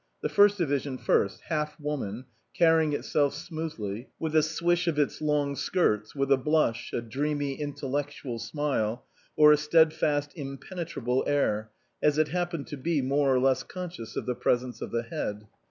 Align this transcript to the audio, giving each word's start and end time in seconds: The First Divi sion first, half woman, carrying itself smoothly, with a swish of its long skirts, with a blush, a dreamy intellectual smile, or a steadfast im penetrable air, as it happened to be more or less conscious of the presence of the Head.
The 0.23 0.29
First 0.29 0.57
Divi 0.57 0.79
sion 0.79 0.97
first, 0.97 1.41
half 1.41 1.79
woman, 1.79 2.25
carrying 2.55 2.91
itself 2.93 3.35
smoothly, 3.35 4.09
with 4.17 4.35
a 4.35 4.41
swish 4.41 4.87
of 4.87 4.97
its 4.97 5.21
long 5.21 5.55
skirts, 5.55 6.15
with 6.15 6.31
a 6.31 6.37
blush, 6.37 6.91
a 6.91 7.03
dreamy 7.03 7.53
intellectual 7.61 8.39
smile, 8.39 9.05
or 9.35 9.51
a 9.51 9.57
steadfast 9.57 10.31
im 10.35 10.57
penetrable 10.57 11.23
air, 11.27 11.69
as 12.01 12.17
it 12.17 12.29
happened 12.29 12.65
to 12.69 12.77
be 12.77 13.03
more 13.03 13.31
or 13.31 13.39
less 13.39 13.61
conscious 13.61 14.15
of 14.15 14.25
the 14.25 14.33
presence 14.33 14.81
of 14.81 14.89
the 14.89 15.03
Head. 15.03 15.45